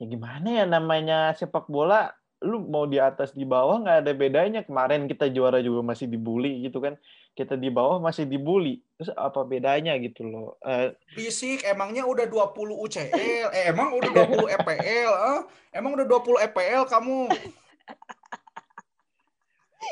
[0.00, 4.60] ya gimana ya namanya sepak bola lu mau di atas di bawah nggak ada bedanya.
[4.64, 6.96] Kemarin kita juara juga masih dibully gitu kan.
[7.36, 8.80] Kita di bawah masih dibully.
[8.96, 10.56] Terus apa bedanya gitu loh?
[10.64, 15.40] Eh, Fisik emangnya udah 20 UCL, eh emang udah 20 EPL, ah?
[15.70, 17.28] Emang udah 20 EPL kamu?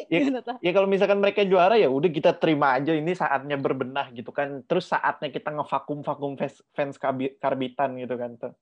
[0.13, 4.33] Ya, ya kalau misalkan mereka juara ya udah kita terima aja ini saatnya berbenah gitu
[4.33, 4.65] kan.
[4.65, 6.97] Terus saatnya kita ngevakum vakum fans, fans
[7.37, 8.57] karbitan gitu kan tuh.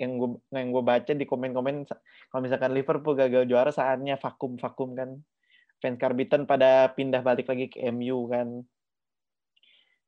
[0.00, 1.84] Yang gue yang gue baca di komen-komen
[2.32, 5.20] kalau misalkan Liverpool gagal juara saatnya vakum vakum kan.
[5.76, 8.64] Fans karbitan pada pindah balik lagi ke MU kan.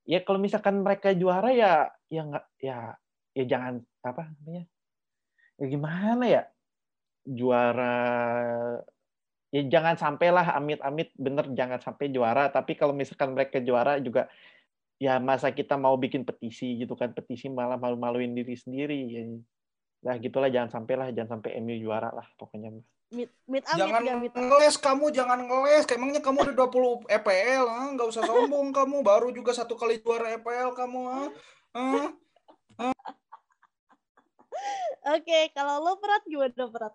[0.09, 2.97] Ya kalau misalkan mereka juara ya ya nggak ya
[3.37, 4.65] ya jangan apa namanya
[5.61, 6.43] ya gimana ya?
[7.25, 7.97] Juara
[9.55, 14.27] ya jangan sampailah amit-amit bener jangan sampai juara tapi kalau misalkan mereka juara juga
[14.99, 19.23] ya masa kita mau bikin petisi gitu kan petisi malah malu-maluin diri sendiri ya
[20.03, 22.75] nah gitulah jangan sampailah jangan sampai MU juara lah pokoknya
[23.15, 25.87] mit mit amit Jangan mit ngeles kamu, jangan ngeles.
[25.87, 26.67] Emangnya kamu udah
[27.07, 27.87] 20 EPL, ah?
[27.95, 29.07] Nggak usah sombong kamu.
[29.07, 31.29] Baru juga satu kali juara EPL kamu, ah?
[31.79, 32.11] Ah?
[35.15, 36.95] oke kalau lo berat gimana berat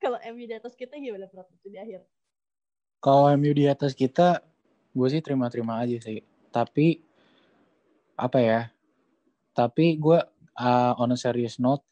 [0.00, 2.04] kalau MU di atas kita gimana itu di akhir
[3.00, 4.42] Kalau MU di atas kita,
[4.96, 6.24] gue sih terima-terima aja sih.
[6.50, 6.98] Tapi
[8.16, 8.60] apa ya?
[9.52, 10.18] Tapi gue
[10.56, 11.84] uh, on a serious note,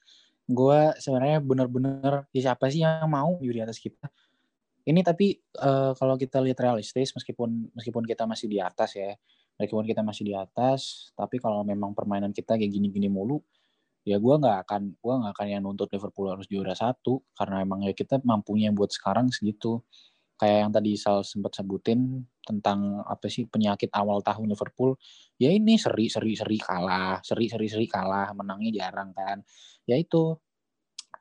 [0.48, 4.08] gue sebenarnya bener-bener ya siapa sih yang mau MU di atas kita?
[4.84, 9.16] Ini tapi uh, kalau kita lihat realistis, meskipun meskipun kita masih di atas ya,
[9.56, 13.40] meskipun kita masih di atas, tapi kalau memang permainan kita kayak gini-gini mulu,
[14.04, 17.88] ya gue nggak akan gue nggak akan yang nuntut Liverpool harus juara satu karena emang
[17.88, 19.80] ya kita mampunya buat sekarang segitu
[20.38, 24.98] kayak yang tadi Sal sempat sebutin tentang apa sih penyakit awal tahun Liverpool.
[25.38, 29.40] Ya ini seri seri seri kalah seri seri seri kalah menangnya jarang kan.
[29.86, 30.36] Ya itu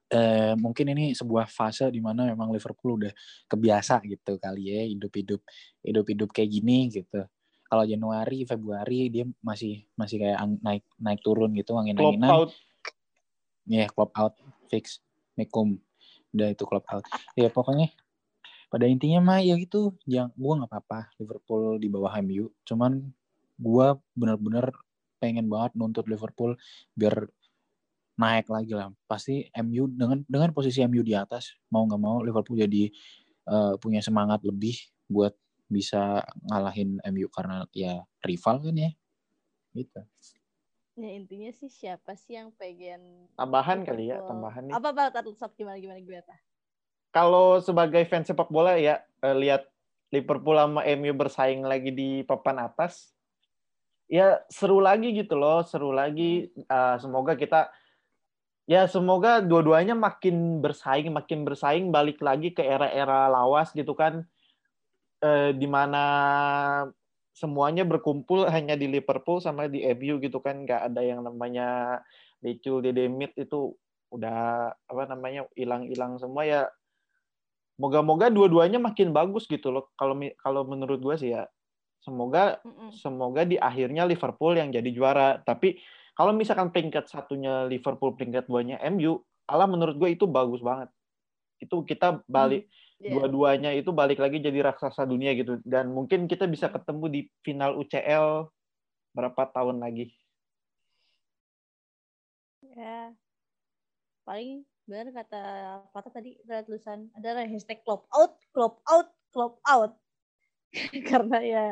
[0.10, 3.14] eh, mungkin ini sebuah fase di mana memang Liverpool udah
[3.50, 5.42] kebiasa gitu kali ya hidup hidup
[5.86, 7.22] hidup hidup kayak gini gitu.
[7.70, 11.98] Kalau Januari Februari dia masih masih kayak naik naik turun gitu angin
[13.68, 14.36] Ya club out
[14.68, 15.00] fix
[15.34, 15.80] Mekum.
[16.34, 17.06] Udah itu club out
[17.38, 17.90] ya pokoknya
[18.74, 19.94] pada intinya mah ya gitu.
[20.10, 21.00] Yang gua nggak apa-apa.
[21.22, 23.02] Liverpool di bawah MU cuman
[23.58, 24.74] gua bener-bener
[25.22, 26.58] pengen banget nuntut Liverpool
[26.98, 27.30] biar
[28.18, 28.90] naik lagi lah.
[29.06, 32.90] Pasti MU dengan dengan posisi MU di atas mau nggak mau Liverpool jadi
[33.50, 34.76] eh, punya semangat lebih
[35.10, 35.34] buat
[35.70, 38.92] bisa ngalahin MU karena ya rival kan ya.
[39.74, 40.02] Gitu
[40.94, 44.74] ya intinya sih siapa sih yang pengen tambahan kali ya tambahan nih.
[44.78, 45.52] Apa apa tadi Sob?
[45.58, 46.36] gimana gimana gimana
[47.14, 49.70] kalau sebagai fans sepak bola ya eh, lihat
[50.10, 53.14] Liverpool sama MU bersaing lagi di papan atas
[54.10, 56.50] ya seru lagi gitu loh seru lagi.
[56.50, 57.70] Eh, semoga kita
[58.66, 64.26] ya semoga dua-duanya makin bersaing makin bersaing balik lagi ke era-era lawas gitu kan.
[65.22, 66.04] Eh, di mana
[67.34, 70.64] semuanya berkumpul hanya di Liverpool sama di MU gitu kan.
[70.64, 72.00] Nggak ada yang namanya
[72.40, 73.74] Decul Dedemit itu
[74.14, 76.46] udah apa namanya hilang-hilang semua.
[76.46, 76.62] Ya
[77.82, 79.90] moga-moga dua-duanya makin bagus gitu loh.
[79.98, 81.50] Kalau kalau menurut gue sih ya
[82.06, 82.94] semoga Mm-mm.
[82.94, 85.42] semoga di akhirnya Liverpool yang jadi juara.
[85.42, 85.82] Tapi
[86.14, 89.18] kalau misalkan peringkat satunya Liverpool peringkat duanya MU
[89.50, 90.94] Allah menurut gue itu bagus banget.
[91.58, 92.70] Itu kita balik
[93.04, 93.20] Iya.
[93.20, 97.76] dua-duanya itu balik lagi jadi raksasa dunia gitu dan mungkin kita bisa ketemu di final
[97.84, 98.48] UCL
[99.12, 100.08] berapa tahun lagi
[102.74, 103.14] Ya.
[104.26, 105.44] Paling benar kata
[105.96, 109.94] kata tadi ada tulisan ada hashtag club out, club out, club out.
[111.10, 111.68] Karena ya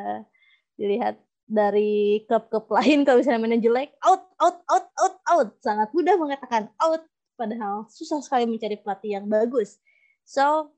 [0.78, 1.18] dilihat
[1.52, 5.50] dari klub-klub lain kalau misalnya mainnya jelek, out, out, out, out, out.
[5.60, 7.04] Sangat mudah mengatakan out,
[7.36, 9.82] padahal susah sekali mencari pelatih yang bagus.
[10.24, 10.72] So,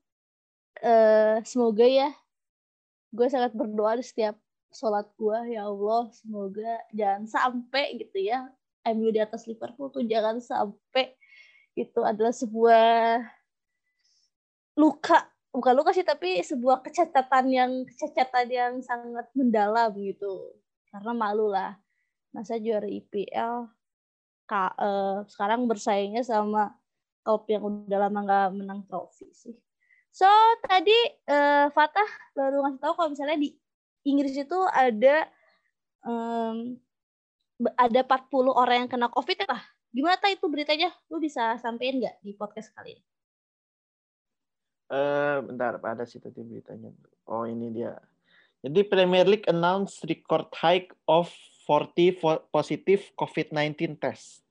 [0.82, 2.10] eh, semoga ya,
[3.14, 4.34] gue sangat berdoa di setiap
[4.74, 8.50] sholat gue, ya Allah, semoga jangan sampai gitu ya,
[8.90, 11.14] MU di atas Liverpool tuh jangan sampai
[11.74, 13.22] itu adalah sebuah
[14.78, 15.30] luka.
[15.54, 20.50] Bukan luka sih tapi sebuah kecacatan yang kecacatan yang sangat mendalam gitu.
[20.90, 21.78] Karena malu lah.
[22.34, 23.70] Masa juara IPL
[24.50, 26.74] ka, eh, sekarang bersaingnya sama
[27.22, 29.54] klub yang udah lama nggak menang trofi sih
[30.14, 30.30] so
[30.62, 30.94] tadi
[31.26, 32.06] eh, Fatah
[32.38, 33.50] baru ngasih tahu kalau misalnya di
[34.06, 35.26] Inggris itu ada
[37.58, 39.62] be- ada 40 orang yang kena COVID ya, Tah?
[39.94, 40.92] Gimana Tah itu beritanya?
[41.08, 43.04] Lu bisa sampein nggak di podcast kali ini?
[44.92, 46.92] Eh, bentar, ada sih tadi beritanya.
[47.24, 47.96] Oh, ini dia.
[48.60, 51.32] Jadi Premier League announce record high of
[51.64, 54.43] 40 fo- positive COVID-19 test.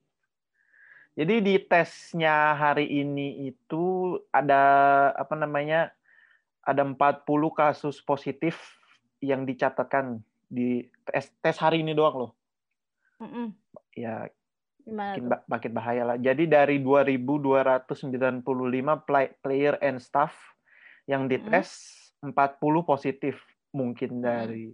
[1.13, 4.61] Jadi di tesnya hari ini itu ada
[5.13, 5.93] apa namanya?
[6.65, 8.57] Ada 40 kasus positif
[9.21, 12.31] yang dicatatkan di tes, tes hari ini doang loh.
[13.21, 13.53] Mm-mm.
[13.93, 14.25] Ya,
[14.83, 16.17] Gimana makin, ba- makin bahaya lah.
[16.17, 20.33] Jadi dari 2.295 play- player and staff
[21.05, 23.37] yang dites 40 positif.
[23.73, 24.69] Mungkin dari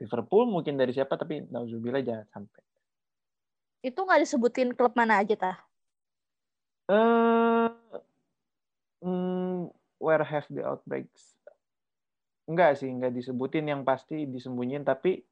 [0.00, 2.62] Liverpool, mungkin dari siapa, tapi nauzubillah jangan sampai.
[3.80, 5.56] Itu nggak disebutin klub mana aja Tah?
[6.90, 7.68] Eh,
[9.06, 9.70] hmm,
[10.02, 11.38] where have the outbreaks?
[12.50, 13.70] Enggak sih, enggak disebutin.
[13.70, 15.22] Yang pasti disembunyiin, tapi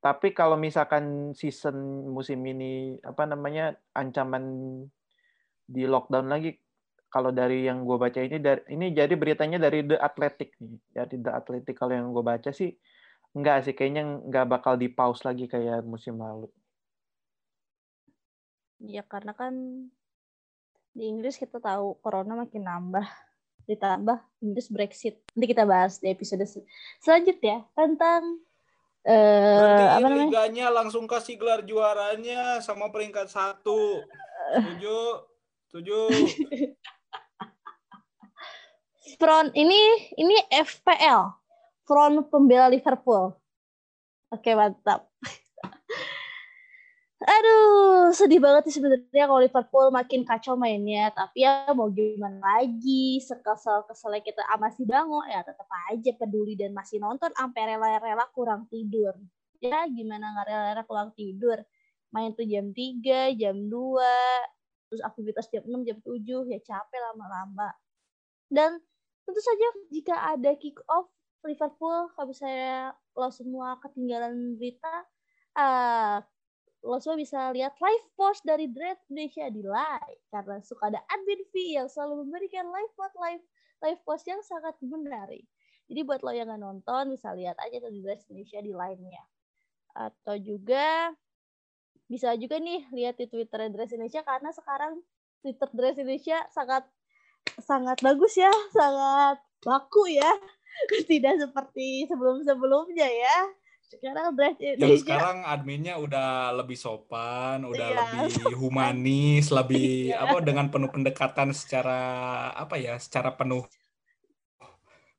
[0.00, 4.44] tapi kalau misalkan season musim ini apa namanya ancaman
[5.68, 6.56] di lockdown lagi
[7.12, 10.80] kalau dari yang gue baca ini dari ini jadi beritanya dari The Athletic nih.
[10.88, 12.72] Dari The Athletic kalau yang gue baca sih
[13.36, 13.76] enggak sih.
[13.76, 16.48] Kayaknya nggak bakal di pause lagi kayak musim lalu
[18.80, 19.52] Ya karena kan
[20.90, 23.04] di Inggris kita tahu corona makin nambah.
[23.68, 25.20] Ditambah Inggris Brexit.
[25.30, 26.66] Nanti kita bahas di episode se-
[26.98, 28.40] selanjutnya tentang
[29.00, 30.24] eh Berarti apa namanya?
[30.26, 34.00] liganya langsung kasih gelar juaranya sama peringkat satu.
[34.56, 34.96] Setuju?
[35.70, 35.98] Setuju?
[39.20, 39.80] Front ini
[40.16, 41.28] ini FPL.
[41.84, 43.34] Front pembela Liverpool.
[44.30, 45.09] Oke, mantap.
[47.20, 51.12] Aduh, sedih banget sih sebenarnya kalau Liverpool makin kacau mainnya.
[51.12, 56.72] Tapi ya mau gimana lagi, sekesal-keselnya kita sama si Bango, ya tetap aja peduli dan
[56.72, 59.12] masih nonton sampai rela-rela kurang tidur.
[59.60, 61.60] Ya gimana nggak rela-rela kurang tidur.
[62.08, 67.68] Main tuh jam 3, jam 2, terus aktivitas jam 6, jam 7, ya capek lama-lama.
[68.48, 68.80] Dan
[69.28, 71.12] tentu saja jika ada kick off
[71.44, 75.04] Liverpool, kalau misalnya lo semua ketinggalan berita,
[75.52, 76.24] ah
[76.80, 81.40] lo semua bisa lihat live post dari Dread Indonesia di live karena suka ada admin
[81.52, 83.44] V yang selalu memberikan live post live
[83.84, 85.44] live post yang sangat menarik.
[85.90, 89.22] Jadi buat lo yang nggak nonton bisa lihat aja tuh di Dread Indonesia di live-nya.
[89.92, 91.12] Atau juga
[92.10, 94.98] bisa juga nih lihat di Twitter Dress Indonesia karena sekarang
[95.46, 96.82] Twitter Dress Indonesia sangat
[97.62, 100.30] sangat bagus ya, sangat baku ya.
[101.10, 103.38] Tidak seperti sebelum-sebelumnya ya.
[103.90, 104.30] Sekarang
[104.78, 111.50] Yang sekarang adminnya udah lebih sopan, udah Iya, lebih humanis, lebih apa dengan penuh pendekatan
[111.50, 111.98] secara
[112.54, 113.66] apa ya, secara penuh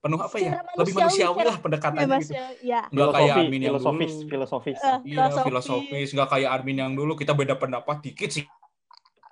[0.01, 2.33] penuh apa ya, Secara lebih manusiawi, lah ya, pendekatannya Mas, gitu.
[2.33, 2.81] ya, ya.
[2.89, 4.29] Nggak kayak admin yang filosofis dulu.
[4.31, 8.45] filosofis Eh, Iya, filosofis, nggak kayak admin yang dulu kita beda pendapat dikit sih.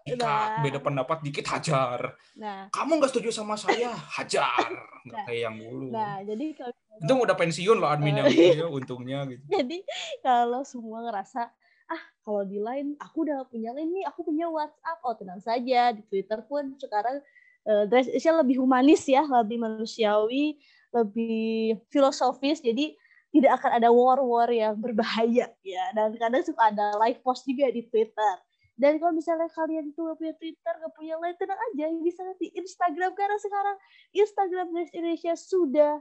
[0.10, 0.62] Kita Nah.
[0.62, 2.00] beda pendapat dikit hajar.
[2.36, 4.70] Nah, Kamu nggak setuju sama saya, hajar.
[5.04, 5.26] Nggak Nah.
[5.26, 5.88] kayak yang dulu.
[5.90, 9.44] nah jadi kalau Itu udah pensiun loh admin yang itu ya, untungnya gitu.
[9.56, 9.78] jadi
[10.20, 11.48] kalau semua ngerasa
[11.88, 15.90] ah kalau di line aku udah punya line nih aku punya WhatsApp oh tenang saja
[15.90, 17.18] di Twitter pun sekarang
[17.64, 20.60] eh, Dress Asia lebih humanis ya lebih manusiawi
[20.94, 22.94] lebih filosofis jadi
[23.30, 27.82] tidak akan ada war-war yang berbahaya ya dan kadang suka ada live post juga di
[27.82, 28.34] Twitter
[28.80, 32.48] dan kalau misalnya kalian tuh nggak punya Twitter nggak punya line tenang aja bisa di
[32.56, 33.78] Instagram karena sekarang
[34.16, 35.94] Instagram Dress Indonesia sudah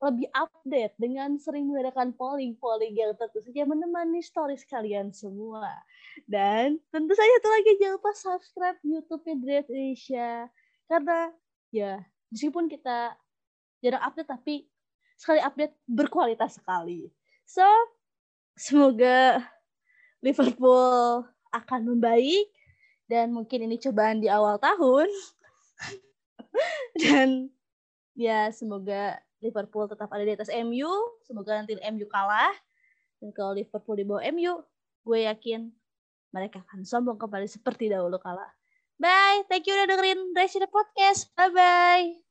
[0.00, 5.68] lebih update dengan sering mengadakan polling-polling yang tentu saja menemani stories kalian semua.
[6.24, 10.48] Dan tentu saja satu lagi jangan lupa subscribe YouTube-nya Indonesia.
[10.88, 11.30] karena
[11.70, 12.02] ya
[12.34, 13.14] meskipun kita
[13.78, 14.54] jarang update tapi
[15.14, 17.14] sekali update berkualitas sekali
[17.46, 17.62] so
[18.58, 19.38] semoga
[20.18, 22.50] Liverpool akan membaik
[23.10, 25.10] dan mungkin ini cobaan di awal tahun.
[27.02, 27.50] Dan
[28.14, 30.90] ya semoga Liverpool tetap ada di atas MU
[31.26, 32.54] semoga nanti MU kalah.
[33.18, 34.62] Dan kalau Liverpool di bawah MU
[35.00, 35.72] gue yakin
[36.30, 38.46] mereka akan sombong kembali seperti dahulu kala
[39.00, 39.42] bye.
[39.48, 41.32] Thank you udah dengerin Resi the Podcast.
[41.34, 42.29] Bye bye